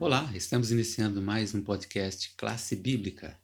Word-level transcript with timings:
Olá, 0.00 0.32
estamos 0.34 0.70
iniciando 0.70 1.20
mais 1.20 1.54
um 1.54 1.60
podcast 1.60 2.32
Classe 2.34 2.74
Bíblica. 2.74 3.38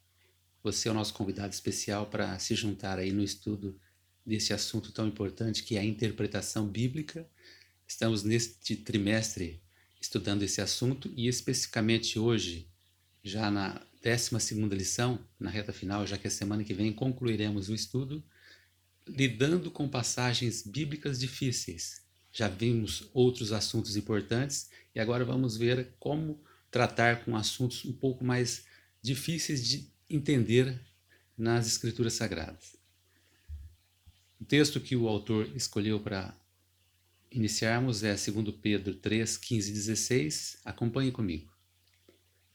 Você 0.63 0.89
é 0.89 0.91
o 0.91 0.95
nosso 0.95 1.13
convidado 1.13 1.53
especial 1.53 2.07
para 2.07 2.39
se 2.39 2.55
juntar 2.55 2.99
aí 2.99 3.13
no 3.13 3.23
estudo 3.23 3.79
desse 4.25 4.55
assunto 4.55 4.91
tão 4.91 5.07
importante 5.07 5.63
que 5.63 5.77
é 5.77 5.81
a 5.81 5.85
interpretação 5.85 6.67
bíblica. 6.67 7.29
Estamos 7.87 8.23
neste 8.23 8.75
trimestre 8.75 9.61
estudando 10.01 10.45
esse 10.45 10.63
assunto 10.63 11.13
e 11.15 11.29
especificamente 11.29 12.19
hoje, 12.19 12.67
já 13.23 13.51
na 13.51 13.79
12 14.03 14.55
lição, 14.75 15.19
na 15.39 15.51
reta 15.51 15.75
final, 15.75 16.07
já 16.07 16.17
que 16.17 16.27
a 16.27 16.31
semana 16.31 16.65
que 16.65 16.73
vem 16.73 16.91
concluiremos 16.91 17.69
o 17.69 17.75
estudo, 17.75 18.25
lidando 19.07 19.71
com 19.71 19.87
passagens 19.87 20.63
bíblicas 20.63 21.21
difíceis. 21.21 22.01
Já 22.33 22.49
vimos 22.49 23.11
outros 23.13 23.53
assuntos 23.53 23.95
importantes 23.95 24.71
e 24.95 25.01
agora 25.01 25.23
vamos 25.23 25.59
ver 25.59 25.95
como 25.99 26.46
tratar 26.77 27.25
com 27.25 27.35
assuntos 27.35 27.87
um 27.87 27.93
pouco 27.95 28.23
mais 28.23 28.67
difíceis 29.01 29.67
de 29.67 29.91
entender 30.11 30.79
nas 31.35 31.67
Escrituras 31.67 32.13
Sagradas. 32.13 32.77
O 34.39 34.45
texto 34.45 34.79
que 34.79 34.95
o 34.95 35.09
autor 35.09 35.51
escolheu 35.57 35.99
para 35.99 36.39
iniciarmos 37.31 38.05
é 38.05 38.15
2 38.15 38.55
Pedro 38.61 38.93
3, 38.93 39.39
15 39.39 39.71
e 39.71 39.73
16. 39.73 40.59
Acompanhe 40.67 41.11
comigo. 41.11 41.51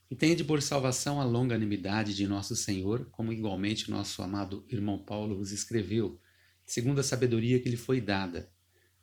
E 0.08 0.16
tende 0.16 0.44
por 0.44 0.62
salvação 0.62 1.20
a 1.20 1.24
longanimidade 1.24 2.14
de 2.14 2.28
nosso 2.28 2.56
Senhor, 2.56 3.08
como 3.10 3.34
igualmente 3.34 3.90
nosso 3.90 4.22
amado 4.22 4.64
irmão 4.70 5.00
Paulo 5.00 5.36
vos 5.36 5.52
escreveu, 5.52 6.22
segundo 6.64 7.00
a 7.00 7.04
sabedoria 7.04 7.60
que 7.60 7.70
lhe 7.70 7.76
foi 7.76 8.00
dada, 8.00 8.52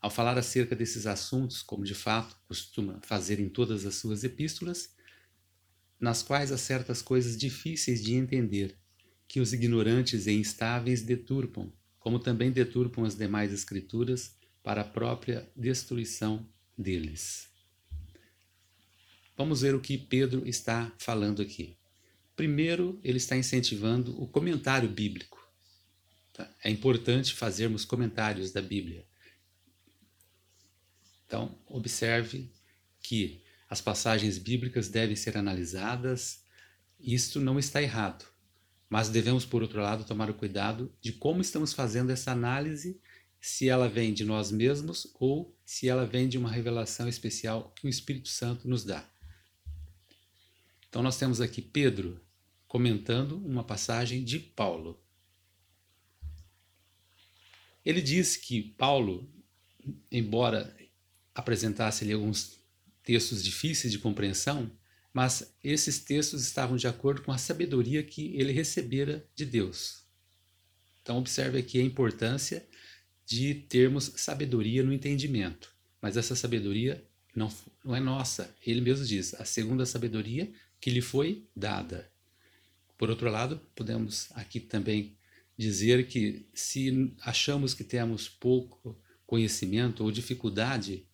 ao 0.01 0.13
falar 0.13 0.39
acerca 0.39 0.77
desses 0.77 1.09
assuntos, 1.09 1.61
como 1.61 1.85
de 1.85 1.95
fato 1.95 2.37
costuma 2.47 3.01
fazer 3.03 3.41
em 3.41 3.49
todas 3.49 3.85
as 3.85 3.97
suas 3.97 4.23
epístolas, 4.23 4.97
nas 6.01 6.23
quais 6.23 6.53
há 6.53 6.59
certas 6.59 7.03
coisas 7.03 7.37
difíceis 7.37 8.03
de 8.03 8.15
entender, 8.15 8.77
que 9.27 9.41
os 9.41 9.53
ignorantes 9.53 10.27
e 10.27 10.33
instáveis 10.33 11.03
deturpam, 11.03 11.73
como 11.99 12.19
também 12.19 12.51
deturpam 12.51 13.05
as 13.05 13.15
demais 13.15 13.53
escrituras 13.53 14.37
para 14.63 14.81
a 14.81 14.85
própria 14.85 15.51
destruição 15.55 16.49
deles. 16.77 17.49
Vamos 19.37 19.61
ver 19.61 19.75
o 19.75 19.81
que 19.81 19.97
Pedro 19.97 20.47
está 20.49 20.93
falando 20.99 21.43
aqui. 21.43 21.77
Primeiro, 22.35 22.99
ele 23.03 23.19
está 23.19 23.37
incentivando 23.37 24.21
o 24.21 24.27
comentário 24.27 24.89
bíblico. 24.89 25.39
Tá? 26.33 26.53
É 26.63 26.71
importante 26.71 27.35
fazermos 27.35 27.85
comentários 27.85 28.53
da 28.53 28.63
Bíblia. 28.63 29.07
Então, 31.27 31.59
observe 31.67 32.51
que 33.03 33.43
as 33.69 33.81
passagens 33.81 34.39
bíblicas 34.39 34.89
devem 34.89 35.15
ser 35.15 35.37
analisadas. 35.37 36.43
Isto 36.99 37.41
não 37.41 37.59
está 37.59 37.83
errado, 37.83 38.25
mas 38.89 39.09
devemos, 39.09 39.45
por 39.45 39.63
outro 39.63 39.81
lado, 39.81 40.05
tomar 40.05 40.31
o 40.31 40.35
cuidado 40.35 40.93
de 41.01 41.13
como 41.13 41.41
estamos 41.41 41.73
fazendo 41.73 42.11
essa 42.11 42.33
análise 42.33 43.01
se 43.41 43.69
ela 43.69 43.89
vem 43.89 44.13
de 44.13 44.25
nós 44.25 44.51
mesmos 44.51 45.07
ou 45.15 45.57
se 45.65 45.89
ela 45.89 46.05
vem 46.05 46.29
de 46.29 46.37
uma 46.37 46.51
revelação 46.51 47.09
especial 47.09 47.73
que 47.77 47.87
o 47.87 47.89
Espírito 47.89 48.29
Santo 48.29 48.69
nos 48.69 48.85
dá. 48.85 49.09
Então, 50.89 51.03
nós 51.03 51.19
temos 51.19 51.41
aqui 51.41 51.61
Pedro 51.61 52.21
comentando 52.67 53.37
uma 53.47 53.63
passagem 53.63 54.25
de 54.25 54.39
Paulo. 54.39 54.99
Ele 57.85 58.03
diz 58.03 58.37
que 58.37 58.63
Paulo, 58.63 59.31
embora 60.11 60.77
apresentasse 61.35 62.05
ali 62.05 62.13
alguns 62.13 62.59
textos 63.09 63.43
difíceis 63.43 63.91
de 63.91 63.99
compreensão, 63.99 64.71
mas 65.15 65.55
esses 65.65 65.99
textos 65.99 66.43
estavam 66.43 66.77
de 66.77 66.87
acordo 66.87 67.23
com 67.23 67.33
a 67.33 67.39
sabedoria 67.39 68.03
que 68.03 68.37
ele 68.37 68.53
recebera 68.53 69.27
de 69.35 69.47
Deus. 69.47 70.03
Então, 71.01 71.17
observe 71.17 71.59
aqui 71.59 71.81
a 71.81 71.83
importância 71.83 72.69
de 73.25 73.55
termos 73.55 74.13
sabedoria 74.17 74.83
no 74.83 74.93
entendimento. 74.93 75.75
Mas 76.03 76.19
essa 76.19 76.37
sabedoria 76.37 77.03
não, 77.35 77.51
não 77.83 77.97
é 77.97 78.01
nossa. 78.01 78.55
Ele 78.67 78.83
mesmo 78.83 79.07
diz, 79.07 79.33
a 79.41 79.45
segunda 79.47 79.87
sabedoria 79.87 80.53
que 80.79 80.91
lhe 80.91 81.01
foi 81.01 81.47
dada. 81.57 82.11
Por 82.99 83.09
outro 83.09 83.31
lado, 83.31 83.59
podemos 83.75 84.29
aqui 84.33 84.61
também 84.61 85.17
dizer 85.57 86.09
que 86.09 86.47
se 86.53 87.11
achamos 87.23 87.73
que 87.73 87.85
temos 87.85 88.29
pouco 88.29 89.01
conhecimento 89.27 90.05
ou 90.05 90.13
dificuldade, 90.13 91.09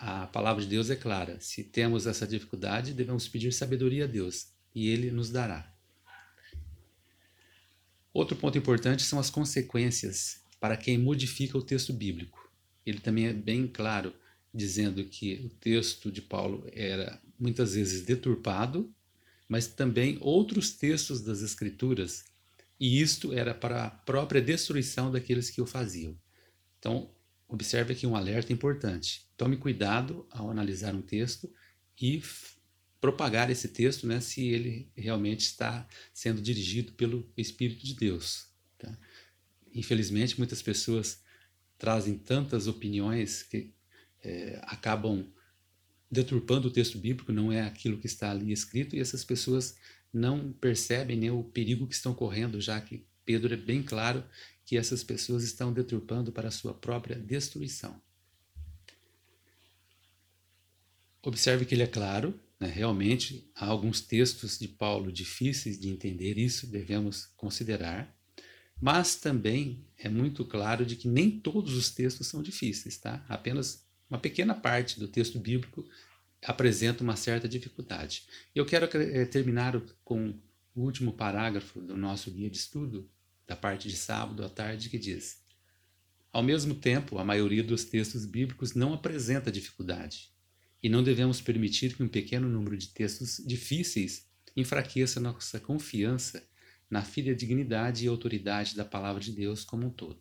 a 0.00 0.26
palavra 0.26 0.62
de 0.62 0.68
Deus 0.68 0.90
é 0.90 0.96
clara. 0.96 1.38
Se 1.40 1.64
temos 1.64 2.06
essa 2.06 2.26
dificuldade, 2.26 2.94
devemos 2.94 3.26
pedir 3.26 3.52
sabedoria 3.52 4.04
a 4.04 4.06
Deus 4.06 4.48
e 4.74 4.88
ele 4.88 5.10
nos 5.10 5.30
dará. 5.30 5.74
Outro 8.12 8.36
ponto 8.36 8.56
importante 8.56 9.02
são 9.02 9.18
as 9.18 9.28
consequências 9.28 10.40
para 10.60 10.76
quem 10.76 10.96
modifica 10.98 11.58
o 11.58 11.62
texto 11.62 11.92
bíblico. 11.92 12.50
Ele 12.86 13.00
também 13.00 13.26
é 13.26 13.32
bem 13.32 13.66
claro, 13.66 14.14
dizendo 14.54 15.04
que 15.04 15.34
o 15.44 15.48
texto 15.48 16.10
de 16.10 16.22
Paulo 16.22 16.66
era 16.72 17.20
muitas 17.38 17.74
vezes 17.74 18.02
deturpado, 18.02 18.92
mas 19.48 19.66
também 19.66 20.16
outros 20.20 20.70
textos 20.70 21.20
das 21.20 21.42
Escrituras, 21.42 22.24
e 22.78 23.00
isto 23.00 23.32
era 23.32 23.54
para 23.54 23.84
a 23.84 23.90
própria 23.90 24.40
destruição 24.40 25.10
daqueles 25.10 25.50
que 25.50 25.60
o 25.60 25.66
faziam. 25.66 26.16
Então, 26.78 27.10
observe 27.48 27.94
aqui 27.94 28.06
um 28.06 28.14
alerta 28.14 28.52
importante. 28.52 29.26
Tome 29.36 29.56
cuidado 29.56 30.26
ao 30.30 30.50
analisar 30.50 30.94
um 30.94 31.02
texto 31.02 31.52
e 32.00 32.22
propagar 33.00 33.50
esse 33.50 33.68
texto, 33.68 34.06
né, 34.06 34.20
se 34.20 34.46
ele 34.48 34.90
realmente 34.96 35.40
está 35.40 35.86
sendo 36.12 36.42
dirigido 36.42 36.92
pelo 36.92 37.30
Espírito 37.36 37.84
de 37.84 37.94
Deus. 37.94 38.48
Tá? 38.76 38.96
infelizmente, 39.74 40.38
muitas 40.38 40.62
pessoas 40.62 41.22
trazem 41.76 42.18
tantas 42.18 42.66
opiniões 42.66 43.42
que 43.42 43.72
é, 44.22 44.60
acabam 44.64 45.24
deturpando 46.10 46.68
o 46.68 46.70
texto 46.70 46.98
bíblico, 46.98 47.32
não 47.32 47.52
é 47.52 47.62
aquilo 47.62 47.98
que 47.98 48.06
está 48.06 48.30
ali 48.30 48.52
escrito, 48.52 48.96
e 48.96 49.00
essas 49.00 49.24
pessoas 49.24 49.76
não 50.12 50.52
percebem 50.52 51.16
nem 51.16 51.30
o 51.30 51.44
perigo 51.44 51.86
que 51.86 51.94
estão 51.94 52.14
correndo, 52.14 52.60
já 52.60 52.80
que 52.80 53.06
Pedro 53.28 53.52
é 53.52 53.58
bem 53.58 53.82
claro 53.82 54.24
que 54.64 54.78
essas 54.78 55.04
pessoas 55.04 55.42
estão 55.42 55.70
deturpando 55.70 56.32
para 56.32 56.50
sua 56.50 56.72
própria 56.72 57.14
destruição. 57.14 58.00
Observe 61.22 61.66
que 61.66 61.74
ele 61.74 61.82
é 61.82 61.86
claro, 61.86 62.40
né? 62.58 62.66
realmente 62.68 63.46
há 63.54 63.66
alguns 63.66 64.00
textos 64.00 64.58
de 64.58 64.66
Paulo 64.66 65.12
difíceis 65.12 65.78
de 65.78 65.90
entender, 65.90 66.38
isso 66.38 66.66
devemos 66.66 67.26
considerar. 67.36 68.16
Mas 68.80 69.16
também 69.16 69.84
é 69.98 70.08
muito 70.08 70.42
claro 70.42 70.86
de 70.86 70.96
que 70.96 71.06
nem 71.06 71.38
todos 71.38 71.74
os 71.74 71.90
textos 71.90 72.28
são 72.28 72.42
difíceis, 72.42 72.96
tá? 72.96 73.22
Apenas 73.28 73.86
uma 74.08 74.18
pequena 74.18 74.54
parte 74.54 74.98
do 74.98 75.06
texto 75.06 75.38
bíblico 75.38 75.84
apresenta 76.42 77.04
uma 77.04 77.14
certa 77.14 77.46
dificuldade. 77.46 78.22
Eu 78.54 78.64
quero 78.64 78.86
é, 78.96 79.26
terminar 79.26 79.78
com 80.02 80.34
o 80.74 80.80
último 80.80 81.12
parágrafo 81.12 81.78
do 81.78 81.94
nosso 81.94 82.30
guia 82.30 82.48
de 82.48 82.56
estudo, 82.56 83.06
da 83.48 83.56
parte 83.56 83.88
de 83.88 83.96
sábado 83.96 84.44
à 84.44 84.48
tarde, 84.48 84.90
que 84.90 84.98
diz: 84.98 85.42
Ao 86.30 86.42
mesmo 86.42 86.74
tempo, 86.74 87.18
a 87.18 87.24
maioria 87.24 87.64
dos 87.64 87.84
textos 87.84 88.26
bíblicos 88.26 88.74
não 88.74 88.92
apresenta 88.92 89.50
dificuldade, 89.50 90.30
e 90.82 90.88
não 90.88 91.02
devemos 91.02 91.40
permitir 91.40 91.96
que 91.96 92.02
um 92.02 92.08
pequeno 92.08 92.46
número 92.46 92.76
de 92.76 92.88
textos 92.88 93.42
difíceis 93.44 94.28
enfraqueça 94.54 95.18
nossa 95.18 95.58
confiança 95.58 96.46
na 96.90 97.02
fidedignidade 97.02 98.04
e 98.04 98.08
autoridade 98.08 98.76
da 98.76 98.84
palavra 98.84 99.22
de 99.22 99.32
Deus 99.32 99.64
como 99.64 99.86
um 99.86 99.90
todo. 99.90 100.20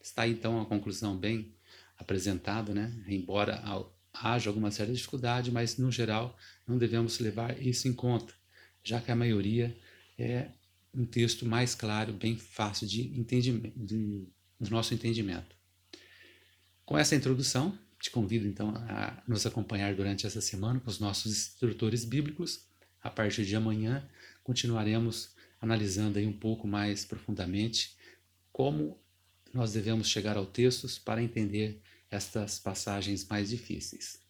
Está 0.00 0.26
então 0.26 0.60
a 0.60 0.66
conclusão 0.66 1.16
bem 1.16 1.54
apresentada, 1.96 2.74
né? 2.74 2.92
embora 3.08 3.62
haja 4.12 4.50
alguma 4.50 4.70
certa 4.70 4.92
dificuldade, 4.92 5.50
mas 5.50 5.78
no 5.78 5.90
geral 5.90 6.36
não 6.66 6.76
devemos 6.76 7.18
levar 7.18 7.60
isso 7.60 7.88
em 7.88 7.92
conta, 7.92 8.34
já 8.82 9.00
que 9.00 9.10
a 9.10 9.16
maioria 9.16 9.76
é 10.18 10.50
um 10.94 11.04
texto 11.04 11.46
mais 11.46 11.74
claro, 11.74 12.12
bem 12.12 12.36
fácil 12.36 12.86
de 12.86 13.18
entendimento, 13.18 13.78
de, 13.78 14.26
do 14.60 14.70
nosso 14.70 14.94
entendimento. 14.94 15.54
Com 16.84 16.98
essa 16.98 17.16
introdução, 17.16 17.78
te 18.00 18.10
convido 18.10 18.46
então 18.46 18.74
a 18.88 19.22
nos 19.26 19.46
acompanhar 19.46 19.94
durante 19.94 20.26
essa 20.26 20.40
semana 20.40 20.80
com 20.80 20.90
os 20.90 20.98
nossos 20.98 21.32
instrutores 21.32 22.04
bíblicos. 22.04 22.66
A 23.02 23.10
partir 23.10 23.44
de 23.44 23.56
amanhã 23.56 24.06
continuaremos 24.42 25.34
analisando 25.60 26.18
aí 26.18 26.26
um 26.26 26.32
pouco 26.32 26.66
mais 26.66 27.04
profundamente 27.04 27.96
como 28.52 28.98
nós 29.52 29.72
devemos 29.72 30.08
chegar 30.08 30.36
ao 30.36 30.46
texto 30.46 30.88
para 31.02 31.22
entender 31.22 31.80
estas 32.10 32.58
passagens 32.58 33.26
mais 33.26 33.50
difíceis. 33.50 34.20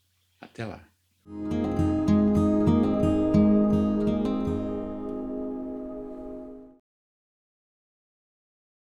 Até 0.41 0.65
lá! 0.65 0.87